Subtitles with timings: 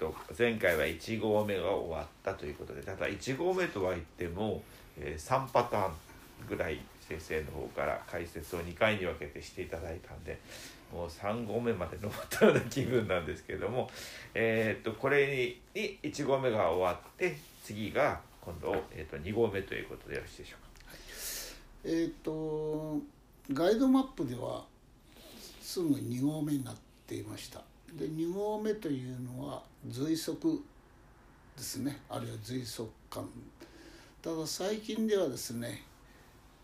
[0.00, 4.62] と前回は1号目が終わったということでただ1号目とは言っても、
[4.98, 5.92] え3パターン
[6.48, 10.40] ぐらい先生の方から解説を2回に分けてしていただいたんで
[10.92, 13.90] もう3号目まで登ったような気分なんですけれども、
[14.34, 20.70] えー、とこれにに1号目が終わって次が今度、えー、と2号目ということでよろしいでしょうか。
[21.84, 22.98] えっ、と
[23.52, 24.64] ガイドマップでは
[25.60, 26.74] すぐ2合目になっ
[27.06, 27.62] ていました
[27.98, 30.62] で2合目というのは随足
[31.56, 32.00] ですね。
[32.08, 33.28] あるいは随足感。
[34.22, 35.82] ただ最近ではですね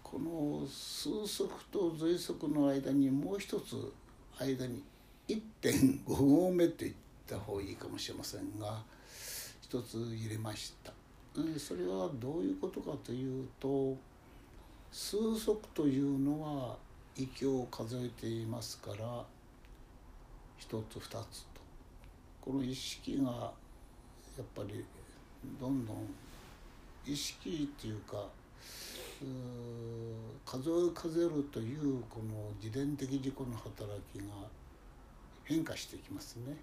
[0.02, 3.92] この数足と随足の間にもう一つ
[4.38, 4.82] 間に
[5.28, 6.94] 1.5合目と言っ
[7.26, 8.82] た方がいいかもしれませんが
[9.62, 10.92] 一つ入れました。
[11.58, 13.96] それはどういうことかというと
[14.92, 16.76] 数足というのは
[17.16, 19.24] 息を数えていますから
[20.58, 21.60] 一つ二つと
[22.40, 23.30] この意識が
[24.36, 24.84] やっぱり
[25.60, 25.96] どんどん
[27.06, 28.24] 意識っていうか
[30.44, 34.24] 数え数えるというこの自伝的自己の働きが
[35.44, 36.56] 変化していきますね。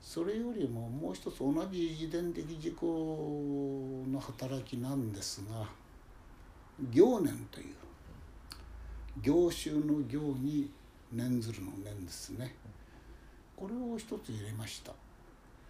[0.00, 5.66] それよりももう一つ同じ自伝的自己の働きなんですが
[6.92, 7.74] 行年という
[9.20, 10.70] 行衆の行に
[11.12, 12.54] 念ずるの念ですね。
[13.56, 14.92] これを一つ入れました。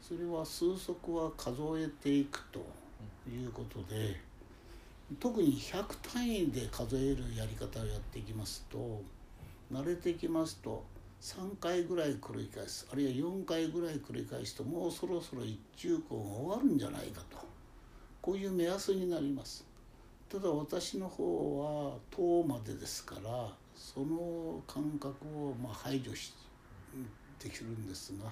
[0.00, 2.60] それは数足は数えていくと
[3.28, 4.16] いうことで
[5.18, 9.02] 特に100単位で数えるやり方をやっていきますと
[9.72, 10.84] 慣れてきますと
[11.20, 17.38] 3回ぐらい繰り返すあるいは4回ぐらい繰り返すともうそろそろ一中校が終わるんじゃないかと。
[18.26, 19.64] こういう目安になります。
[20.28, 26.32] ただ私の方は10までですからその感覚をまあ排除し
[27.38, 28.30] できるんですが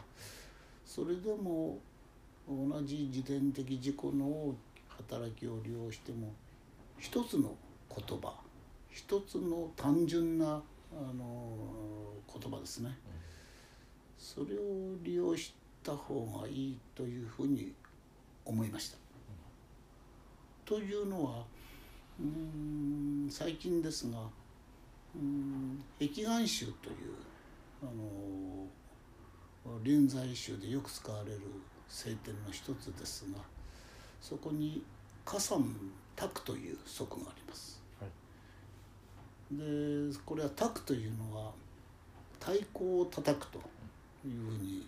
[0.87, 1.79] それでも
[2.49, 4.55] 同じ自伝的自己の
[4.89, 6.33] 働きを利用しても
[6.99, 7.55] 一つの
[7.95, 8.33] 言葉
[8.91, 11.57] 一つの単純なあの
[12.33, 12.97] 言葉ですね
[14.17, 17.73] それを利用した方がいいというふうに
[18.45, 18.99] 思いました。
[20.65, 21.45] というのは
[22.19, 22.27] うー
[23.27, 24.19] ん最近ですが
[25.17, 26.97] うーん壁眼集という
[27.83, 31.41] あの臨済宗でよく使われる
[31.89, 33.39] 聖典の一つですが
[34.21, 34.83] そこに
[35.25, 35.65] 「加山
[36.17, 37.83] 卓」という則があります。
[39.51, 41.53] でこれは「卓」というのは
[42.41, 43.59] 太鼓を叩くと
[44.27, 44.87] いうふうに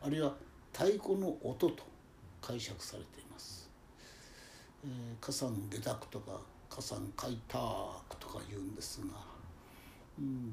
[0.00, 0.34] あるいは
[0.72, 1.84] 太鼓の音と
[2.40, 3.68] 解釈されています。
[4.84, 6.40] えー、火山下濁とか
[6.70, 9.10] 火山開拓とか言うんですが、うん、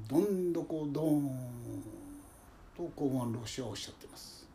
[0.08, 1.30] どんどこどん
[2.76, 4.46] と高安老師はおっしゃってます。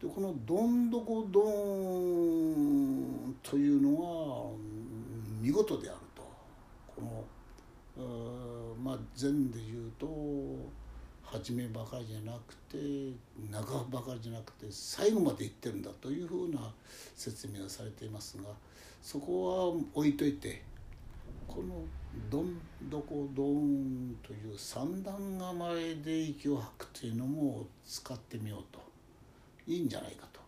[0.00, 4.50] でこのどんどこどんというのは
[5.40, 6.22] 見事であると
[6.94, 7.24] この
[8.82, 10.06] まあ禅で言うと
[11.24, 13.12] 初めばかりじゃなくて
[13.50, 16.72] 中ばかりじゃなくて最後まで言ってるんだというふうな
[17.14, 18.44] 説明がされていますが
[19.02, 20.62] そこは置いといて
[21.48, 21.84] この
[22.30, 22.60] 「どん
[22.90, 28.86] どこどん」という三段構えで息を吐くというのも使ってみようと。
[29.66, 30.40] いいんじゃないかと。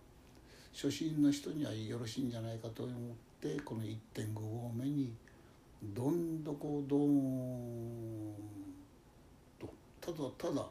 [0.73, 2.97] 初心の人にはよろしいんじゃないかと思っ
[3.41, 5.13] てこの1.5合目に
[5.95, 8.35] 「どんどこどん」
[9.61, 9.69] と。
[10.01, 10.67] ただただ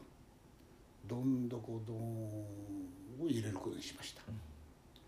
[1.07, 1.97] 「どんどこどん」
[3.21, 4.21] を入れることにしました。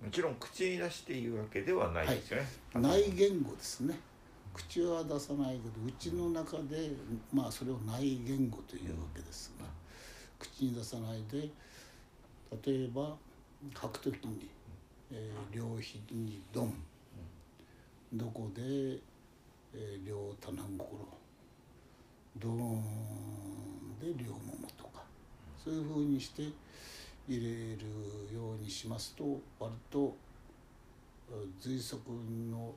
[0.03, 2.47] もちろん口に出して言うわけではないですよね。
[2.75, 3.99] 内言語ですね
[4.53, 6.91] 口は出さないけどうちの中で
[7.33, 9.65] まあそれを内言語というわけですが
[10.39, 11.49] 口に出さないで
[12.65, 13.15] 例えば
[13.79, 14.49] 書くときに、
[15.11, 16.73] えー両肘にドン。
[18.13, 21.07] どこで、えー両棚心
[22.37, 25.03] ドーンで両ももとか
[25.63, 26.43] そういうふうにして
[27.27, 27.41] 入れ
[27.77, 30.15] るようにしますと割と
[31.59, 31.99] 随足
[32.51, 32.73] の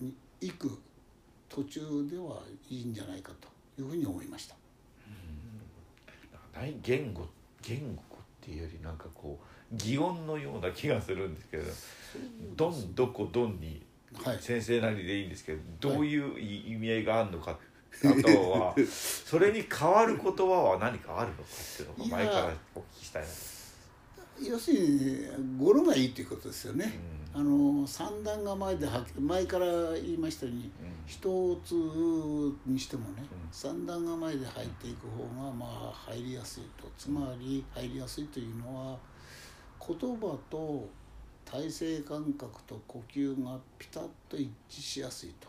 [0.00, 0.12] に
[0.46, 0.78] 行く
[1.48, 1.80] 途中
[2.10, 3.48] ではいいんじゃないかと
[3.80, 4.56] いうふうに思いました。
[6.54, 7.26] ない言語
[7.62, 11.64] 言語っていうよりなんかこう擬音のような気がするんですけど
[12.56, 13.82] 「どんどこどん」に
[14.22, 17.58] はい先生なりでいいんですけどどういう意味合いがあるのか
[18.04, 23.34] あとはそれに変わる言葉は何かあるのかっていうのを前からお聞きしたいなと。
[24.42, 26.98] 要するに語呂がいいということですよね、
[27.36, 30.70] あの三段構えでは前から言いましたように
[31.04, 31.18] 一
[31.64, 31.72] つ
[32.64, 36.88] にしてもね、三段構えで入っていく方がまあ入りやすいと。
[36.96, 38.96] つまり入りやすいというのは
[39.80, 40.88] 言葉と
[41.44, 45.48] 体勢感覚と呼吸がピタッと一致しやすいと、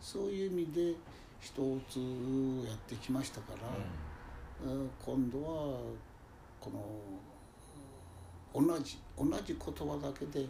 [0.00, 0.94] そういう意味で
[1.38, 1.52] 一
[1.90, 1.98] つ
[2.66, 4.72] やってきましたから、
[5.04, 5.78] 今度は
[6.58, 6.70] こ
[8.54, 10.46] の同じ同じ言葉だけで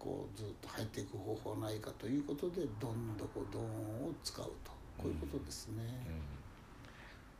[0.00, 4.72] こうずっと入っていく方法はないかということでどんどこどんを使うと。
[4.98, 5.82] こういうことですね。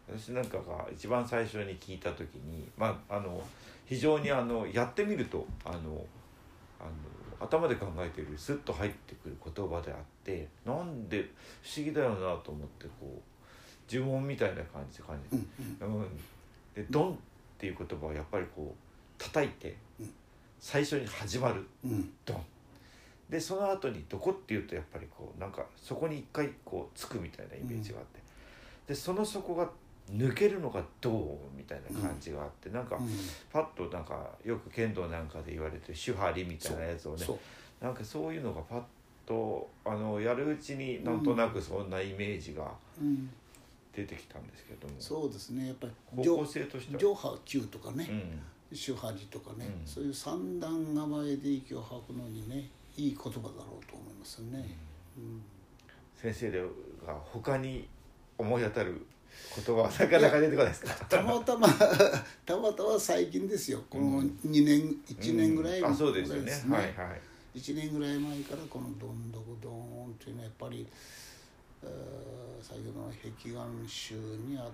[0.09, 0.15] うん。
[0.15, 3.43] うん、私なんかが一番最初に聞いた時に、まあ、あの
[3.87, 5.79] 非常にあのやってみるとあの
[6.79, 6.91] あの
[7.41, 11.31] 頭で考えているよりスッと入ってくる言葉であってなんで
[11.63, 13.21] 不思議だよなと思ってこ
[13.91, 15.37] う呪文みたいな感じで感じ、
[15.81, 16.17] うんうん、
[16.75, 17.17] で「ドン」っ
[17.59, 19.77] ていう言葉はやっぱりこう叩いて
[20.61, 22.45] 最初に始まる、うん、ドン。
[23.29, 28.21] でその後に「どこ?」っていうとやっぱりこうなんかそこに一回こうつくみたいなイメージがあって、
[28.89, 29.71] でその底が
[30.11, 32.99] 抜けるのがどうみたいな感じがあって、うん、なんか
[33.53, 37.25] パッとなんかよく剣道なんかで言われてる手張りみたいなやつをね
[37.81, 38.83] なんかそういうのがパッ
[39.25, 42.69] とあのやるうちになんとなくそんなイメージが
[43.95, 45.69] 出てきたんですけども、うん、そうですね。
[45.69, 45.93] やっぱり
[46.25, 47.01] 方向性としては。
[47.01, 48.09] 上波球とかね、
[48.73, 54.65] うん手張りとかね、うん、そういう三段構えで息を吐くのにねいい言葉だろうと思いますね。
[55.17, 55.43] うん、
[56.15, 56.61] 先生で
[57.05, 57.89] が他に
[58.39, 59.05] 思い当たる
[59.57, 61.05] 言葉はなかなか出てこないですか？
[61.07, 61.67] たまたま
[62.47, 63.83] たまたま最近ですよ。
[63.91, 66.53] この2年、うん、1年ぐらい、あそうですよね。
[66.69, 67.59] はいはい。
[67.59, 70.87] 1年ぐらい前からこの「どんどこどん」っていうのはやっぱり
[72.63, 74.71] 先ほどの壁眼集にあっ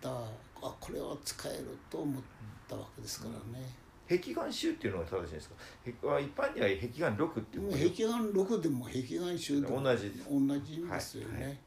[0.00, 2.22] た、あこれは使えると思っ
[2.70, 3.66] たわけですからね。
[4.08, 5.54] 壁眼集っていうのが正しいですか？
[5.84, 11.58] 一般には壁眼六っていう壁眼六でも壁眼集でも同じ同じですよね、はいはい、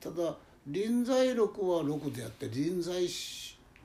[0.00, 0.36] ただ
[0.66, 3.04] 臨在録は六であって臨在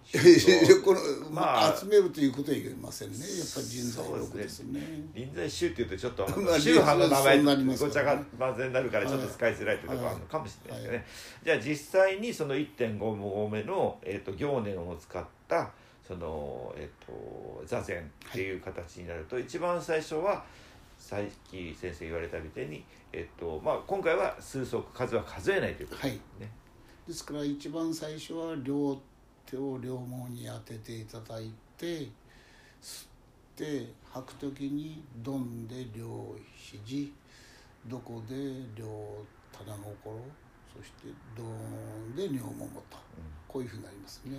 [0.83, 3.17] この、まあ、集めるということは言えませんね。
[3.19, 4.81] やっぱり臨在録ですね。
[5.13, 9.55] 臨在宗っていうとちょっと宗派の名前ごちゃが混ぜになるからちょっと使い。
[9.59, 11.05] づらいというところあるのかもしれないですね、はい、
[11.45, 15.71] じゃあ実際にその1.5合目の、えーと、行念を使った
[16.09, 20.43] その、えーと、座禅っていう形になると、はい、一番最初は
[20.97, 21.19] さっ
[21.49, 22.83] き先生言われたみたいに、
[23.13, 26.49] えーとまあ、今回は数足数は数えないということですね、はい
[27.09, 28.95] ですから一番最初は両
[29.43, 31.85] 手を両毛に当てていただいて
[32.79, 33.07] 吸っ
[33.55, 37.11] て吐く時にドンで両肘
[37.87, 38.35] どこで
[38.75, 38.85] 両
[39.51, 40.19] 棚心
[40.71, 41.47] そしてドー
[42.13, 44.37] ンで両ももと、うん、こういうふうになりますね。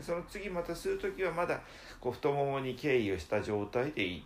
[0.00, 1.60] その次また吸う時はまだ
[2.00, 4.24] こう太ももに敬意をした状態でいい、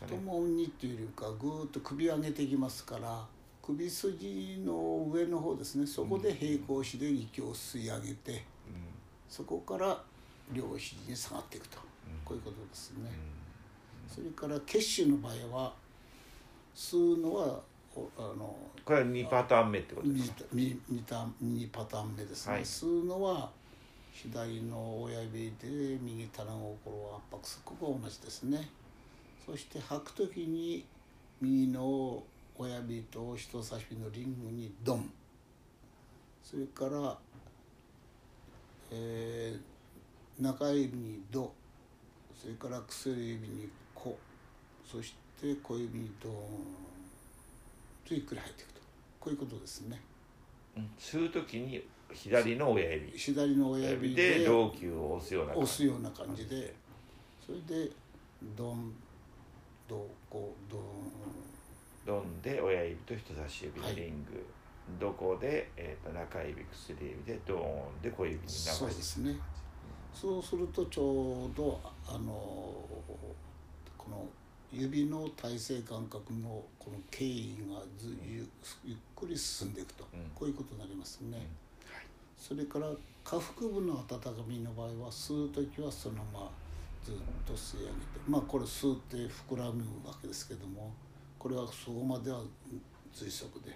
[0.00, 3.26] 太ももにっていうよりかぐーっと首上げていきますから
[3.62, 5.86] 首筋の上の方ですね。
[5.86, 8.38] そこで平行四で息を吸い上げて、うん、
[9.28, 10.00] そこから
[10.52, 13.10] 両肘に下がっていくと、うん、こういうことですね、
[14.08, 15.72] うん、それから血腫の場合は
[16.74, 17.60] 吸うのは
[18.16, 20.76] あのこれは2パターン目ってことですか？2,
[21.42, 23.50] 2, パターン目ですね、はい、吸うのは
[24.22, 28.68] 左の親指で右棚心を圧迫するここは同じですね。
[29.46, 30.84] そして吐く時に
[31.40, 32.22] 右の
[32.58, 35.10] 親指と人差し指のリングにドン。
[36.44, 37.16] それから、
[38.90, 41.50] えー、中指にド
[42.38, 44.18] それから薬指にコ。
[44.84, 46.36] そして小指にドーン。
[48.06, 48.80] とゆっくり入っていくと。
[49.18, 49.98] こういうことですね。
[50.98, 53.12] 吸う時に左の親指。
[53.12, 56.74] 左の親指で老朽を押すような押すような感じで
[57.44, 57.90] それで
[58.56, 58.92] ドン
[59.88, 60.80] ドコドン。
[62.06, 64.44] ドンで親指と人差し指でリング、はい、
[64.98, 69.36] どこで、えーと、中指薬指でドーンで小指に流してそうですね、
[70.12, 74.26] そうするとちょうどあのこの
[74.72, 78.48] 指の体勢感覚のこの経緯がずゆ
[78.84, 81.34] ゆっくり進んでいくと、うん、こういうことになりますね、うん。
[81.34, 81.44] はい、
[82.50, 82.88] それから
[83.22, 86.50] 下腹部の温かみの場合は吸う時はそのまま
[87.04, 87.14] ずっ
[87.46, 89.16] と吸い上げてまあこれ吸って
[89.48, 90.92] 膨らむわけですけども
[91.38, 92.42] これはそこまでは
[93.14, 93.70] 随足で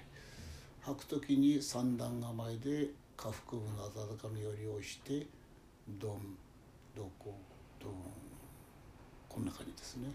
[0.80, 5.24] 吐く時に三段構えで下腹部の温かみを利用して
[6.00, 6.36] ドン
[6.96, 7.32] ドコ
[7.80, 7.92] ドン
[9.28, 10.08] こんな感じですね。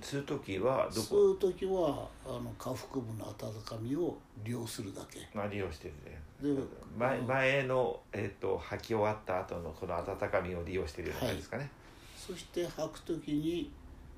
[0.00, 1.16] 吸う時はどこ？
[1.16, 5.20] 吸う時はあの下腹部の温かみを利用するだけ。
[5.34, 6.20] まあ利用してるね。
[6.40, 6.62] で
[6.98, 11.62] 前前の、えーと、吐き終わった後のこの温かみを利用してるようなですかね。
[11.62, 11.70] はい、
[12.16, 13.70] そして吐く時に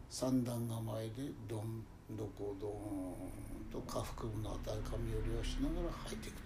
[0.08, 1.84] 三段構えでどん
[2.16, 6.38] どこどーんと下腹部の温かみを利用しながら吐いていく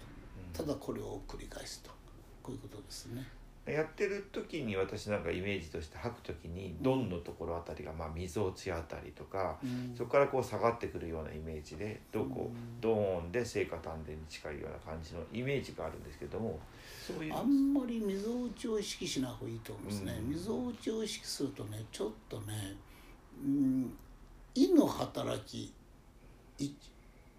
[0.53, 1.91] とただこれを繰り返すと
[2.41, 3.25] こういうことですね。
[3.65, 9.95] やってる時に私なんかイメージとして吐く時にドンのところあたりが、まあ、みぞおちあたりとか、うん。
[9.95, 12.81] そこからこう下がってくるようなイメージでどこうん。
[12.81, 16.59] ドーンで聖火丹田に近いような感じのイメージがあるんですけども
[17.05, 17.35] そういう。
[17.35, 20.17] あんまりみぞおちを意識しない方がいいと思いますね。
[20.19, 20.29] うん。
[20.29, 22.75] みぞおちを意識するとねちょっとね、
[23.43, 23.93] うん、
[24.55, 25.71] 胃の働き
[26.57, 26.71] い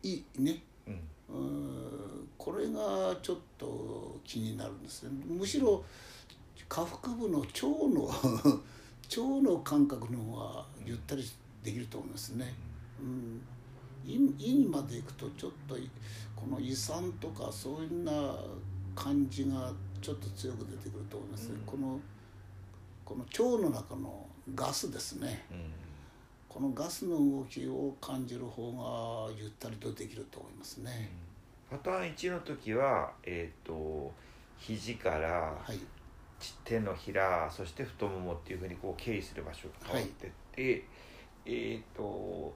[0.02, 0.62] 胃ね。
[0.86, 1.00] うん。
[1.28, 2.09] うん
[2.40, 5.84] これがちょっと気になるんですねむしろ
[6.70, 8.06] 下腹部の腸の
[9.10, 11.30] 腸の感覚の方がゆったり
[11.62, 12.54] できると思いますね。
[12.98, 13.42] うん、
[14.06, 15.90] 胃胃にまで行くとちょっとい
[16.34, 18.38] この胃酸とかそういうな
[18.94, 21.56] 感じがちょっと強く出てくると思いますね。
[21.56, 22.00] うんこの
[23.04, 25.44] この腸の中のガスですね。
[25.50, 25.70] うん
[26.48, 28.72] このガスの動きを感じる方
[29.28, 31.29] がゆったりとできると思いますね。
[31.70, 34.12] パターン1の時はえっ、と
[34.58, 35.28] 肘から
[35.62, 35.78] はい。
[36.64, 40.84] 手のひらそして太ももっていうふうにこう経緯する場所が変わってって、
[41.44, 42.54] えっ、と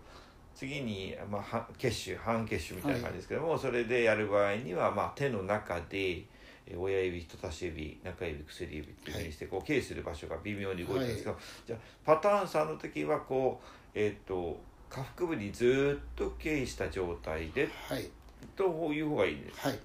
[0.54, 6.25] 次に、まあ、は結集半結集みたいな感じですけども、それでやる場合には、まあ、手の中で
[6.66, 18.09] えー親指人差し指中指薬指っていうふうにしてこう経緯する場所が微妙に動いてるんですけど、じゃあパターン3の時はこうえっ、と下腹部にずっと経緯した状態ではい。
[18.57, 19.61] という方がいいです。
[19.61, 19.79] はい。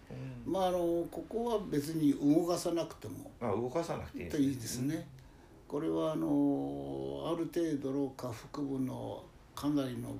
[0.45, 0.79] うんまああの
[1.11, 5.07] ここは別に動かさなくてもまあ、動かさなくていいんといいですね。
[5.67, 6.27] これはあの
[7.27, 9.23] ある程度の下腹部の
[9.55, 10.15] かなりの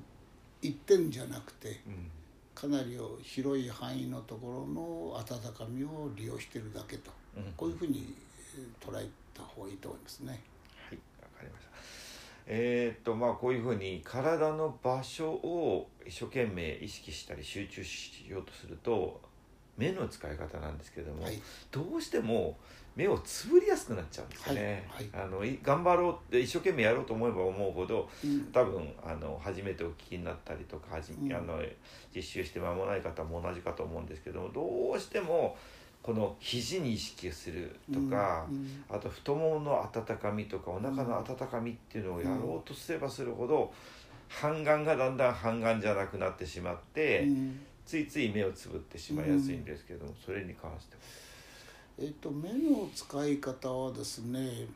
[0.62, 2.12] 一点じゃなくてうん
[2.53, 8.13] かなり広い範囲のところの温かみを利用しているだけとうんこういうふうに
[8.57, 10.41] えー捉えた方がいいと思いますね。
[10.89, 11.68] はい、わかりました。
[12.51, 19.22] えーっとまあこういうふうに体の場所を一生懸命意識したり集中しようとすると
[19.77, 21.39] 目の使い方なんですけども、はい。
[21.72, 22.58] どうしても
[22.96, 24.86] 目をつぶりやすくなっちゃうんですよね。
[24.89, 25.10] はい。
[25.13, 28.46] あのい頑張ろうって一生懸命やろうと思えば思うほどうん。
[28.51, 31.32] 多分あの初めてお聞きになったりとかはじ、うん。
[31.32, 31.62] あの
[32.13, 35.56] 実習して間もない方も同じかと思うんですけどもどうしても
[36.01, 38.84] この肘に意識するとか、うんうん。
[38.89, 43.72] あと太ももの温かみとかお腹の温かみっていうのをやろうとすればするほど
[44.27, 47.60] 半眼がだんだん半眼じゃなくなってしまって、うん。
[47.86, 51.01] ついつい目をつぶってしまいやすいんですけども、それに関しては。
[52.01, 54.68] えっと、目の使い方はですね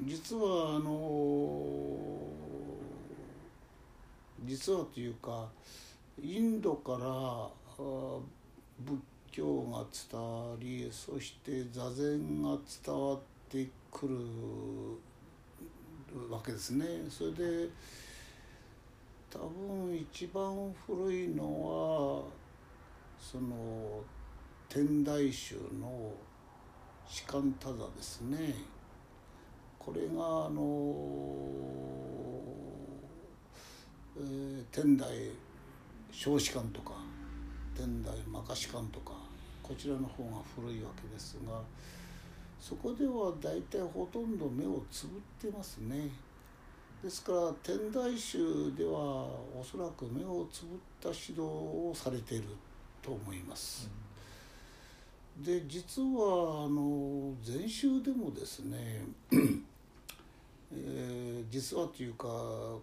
[0.00, 2.20] 実はあの
[4.44, 5.48] 実はというか
[6.22, 9.00] インドからあ仏
[9.32, 14.14] 教が伝わりそして座禅が伝わってくる
[16.30, 16.84] わけですね。
[17.08, 17.68] それで
[19.30, 22.22] 多分一番古いのは
[23.18, 24.02] その
[24.68, 26.12] 天台宗の
[27.08, 28.54] 士官多座ですね
[29.78, 30.62] これがあの、
[34.18, 35.08] えー天台
[36.10, 36.92] 小士官とか
[37.74, 39.21] 天台摩訶士官とか
[39.62, 41.60] こちらの方が古いわけですが
[42.60, 46.08] そこでは大体ほとんど目をつぶってますね。
[47.02, 52.44] ですから天台宗ではおそらく目をつぶった指導をされている
[53.02, 53.90] と思います。
[55.44, 62.26] で実はあの禅宗でもですね、えー実はというか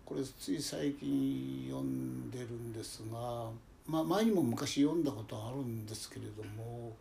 [0.06, 3.50] これつい最近読んでるんですが、
[3.90, 6.96] まあ、前にも昔読んだことあるんですけれども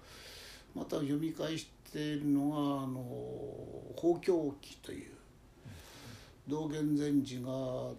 [0.74, 3.02] また読み返しているのが「あの
[3.94, 5.10] 法教記」という
[6.48, 7.90] 道元禅師が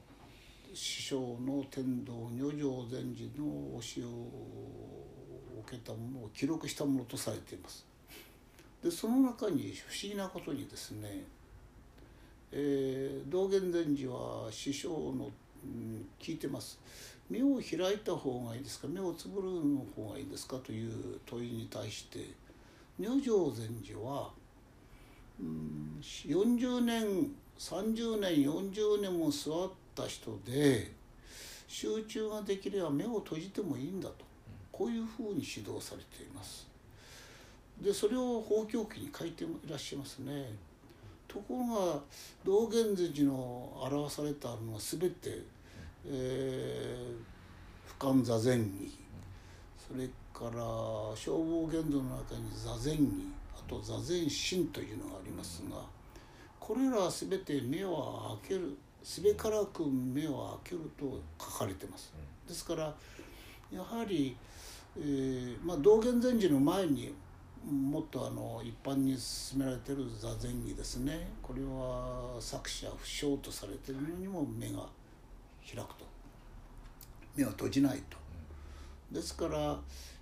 [0.74, 7.86] 師匠の天道如上禅師の教えを受けたものを記録したものとされています。
[8.84, 11.26] でその中に不思議なことにですね、
[12.52, 15.30] えー道元禅師は師匠の、
[15.64, 16.80] うん聞いてます
[17.30, 18.88] 目を開いた方がいいですか？
[18.88, 20.58] 目をつぶるの方がいいですか？
[20.58, 22.20] という問いに対して
[23.00, 24.30] 如上禅師は、
[25.40, 30.92] うん、40年30年40年も座った人で
[31.68, 34.16] 集中ができれば目を閉じてもいいんだと
[34.72, 36.68] こういうふうに指導されています。
[37.80, 40.48] でそれを法教記に書いていらっしゃいますね。
[41.28, 42.00] ところが
[42.44, 43.34] 道元禅師の
[43.80, 45.44] 表されたのは全て、
[46.08, 48.98] えー、俯瞰座禅儀
[49.78, 50.62] それから
[51.16, 55.78] 消防現像の中に座禅儀あと座禅心というのがありますが
[56.60, 62.14] これらは全て目を開けるすべからく目を開けると書かれてます。
[62.48, 62.94] ですから
[63.72, 64.36] やはり、
[64.98, 67.14] えーまあ、道元禅師の前に
[67.66, 74.86] もっとあの一般に進められてる座禅儀ですねこれは作者不詳とされてるのにも目が
[75.76, 76.06] 開くと
[77.36, 78.18] 目を閉じないと。
[79.12, 79.80] ですから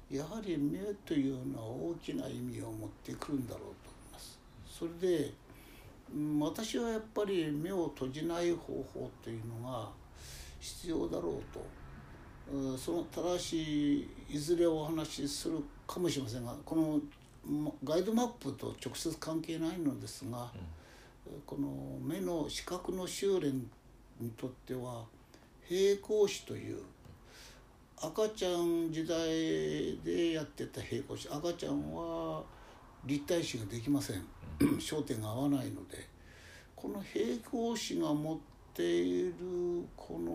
[0.10, 3.72] やはり目というのは大きな意味を持ってくるんだろうと思
[4.10, 4.40] います。
[4.68, 4.92] それ
[5.26, 5.34] で
[6.40, 9.90] 私はやっぱり目を閉じない方法というのが
[10.60, 17.00] 必要だろうとその正しいいずれお話しするかもしれませんがこの
[17.84, 20.50] ガイドマップと直接関係ないのですが、
[21.26, 23.70] うん、この目の視覚の修練
[24.20, 25.04] にとっては
[25.68, 26.82] 平行視という
[28.02, 29.18] 赤ちゃん時代
[30.04, 32.44] でやってた平行視赤ちゃんは
[33.06, 34.26] 立体視ができません。
[34.60, 36.08] 焦点が合わないので
[36.76, 38.38] この平行視が持っ
[38.74, 39.36] ている
[39.96, 40.32] この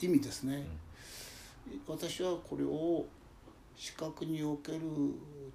[0.00, 0.66] 意味ですね、
[1.86, 3.06] 私はこれを
[3.76, 4.80] 視覚における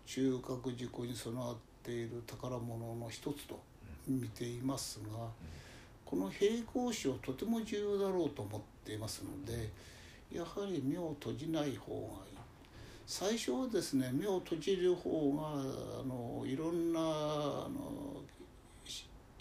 [0.05, 3.59] 中核事項に備わっている宝物の一つと
[4.07, 5.27] 見ていますが
[6.09, 9.69] この平行視はとても重要だろうと思っていますので
[10.31, 12.39] やはり目を閉じない方がいい。
[13.05, 18.21] 最初はですね目を閉じる方があのいろんなあの、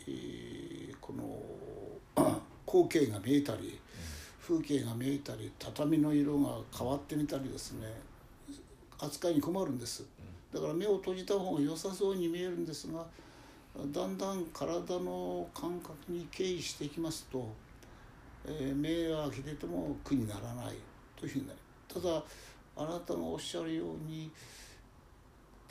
[0.01, 3.79] えー、この 光景が見えたり
[4.43, 7.87] 風景が見えたり畳の色が変わってみたりですね
[8.99, 10.05] 扱いに困るんです。
[10.53, 13.07] だから目を閉じた方が良さそうに見えるんですが
[13.87, 17.49] だんだん体の感覚に敬意していきますと、
[18.45, 20.75] えー、目を開けてても苦にならない
[21.17, 21.59] というふうになる。
[21.87, 22.23] ただ
[22.77, 24.31] あなたがおっしゃるように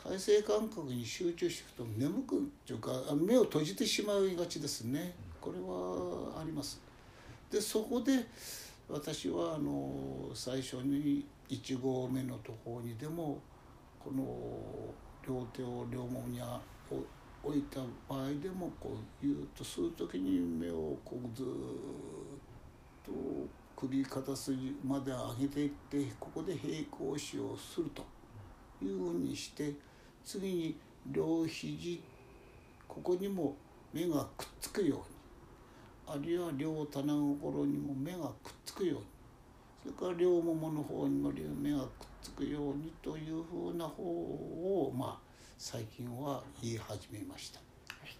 [0.01, 5.13] 体勢感覚に集中していくと眠くというか目を閉じてしまいがちですね。
[5.41, 6.81] これはあります。
[7.51, 8.25] でそこで
[8.89, 13.37] 私はあの最初に1合目のところにでも
[13.99, 14.23] この
[15.27, 16.41] 両手を両もみに
[17.47, 17.79] 置いた
[18.09, 21.45] 場合でもこうギュッとする時に目をこうずっ
[23.05, 23.11] と
[23.73, 28.03] 首肩筋まで上げていってここで平行視をすると
[28.83, 29.73] いうふうにして
[30.25, 30.77] 次に
[31.09, 32.01] 両肘
[32.85, 33.55] ここにも
[33.93, 34.95] 目がくっつくよ
[36.07, 39.05] うにあるいは両棚心にも目がくっつくように
[39.95, 41.85] それから両ももの方にも目がくっ
[42.21, 45.27] つくようにというふうな方をまあ
[45.59, 47.59] 最近は言い始めました。
[47.89, 48.15] はい。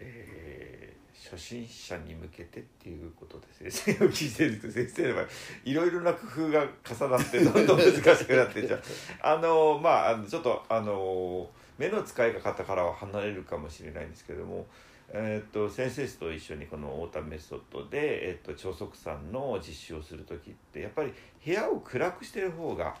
[0.00, 5.24] えー、初心者に向けてっていうことで先生を聞いてると先生の場合
[5.66, 8.80] いろいろな工夫が重なってどんどん 難しくなってじゃ
[9.20, 14.66] あのまあちょっとあの目の使い方からは離れるかもしれないんですけども
[15.12, 21.12] えーと、先生と一緒にこの太田メソッドで、えーと、超速さんの実習をする時ってやっぱり
[21.44, 22.96] 部屋を暗くしてる方が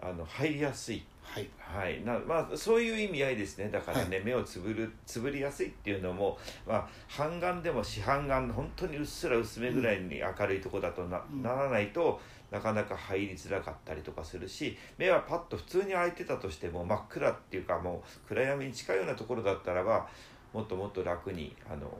[0.00, 1.48] あの入りやすい、はい。
[1.58, 2.04] はい。
[2.04, 3.68] なまあ、そういう意味合いですね。
[3.68, 20.08] だからね、はい、目をつぶるつぶりやすいっていうのも、まあ、半眼でも四半眼本当にうっすら薄めぐらいに明るいとこだとなうん、ならないとなかなか入りづらかったりとかするし目はパッと普通に開いてたとしても真っ暗っていうかもう暗闇に近いようなところだったらば
[20.54, 21.90] もっともっと楽にあの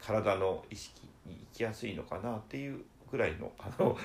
[0.00, 2.80] 体の意識に行きやすいのかなっていう
[3.10, 3.96] ぐらいのあの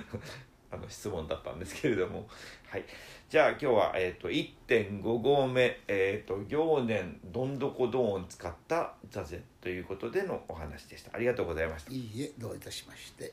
[0.74, 2.28] あの質問だったんですけれども、
[2.70, 2.86] はい、
[3.30, 11.12] じゃあ今日は、えーと、1.5合目、えーと、行年どんどこどんを使った座禅ということでのお話でした。
[11.14, 11.92] ありがとうございました。
[11.92, 13.32] いいえどういたしまして。